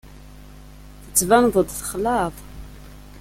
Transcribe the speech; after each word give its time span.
Tettbaneḍ-d 1.03 1.69
txelɛeḍ. 1.69 2.35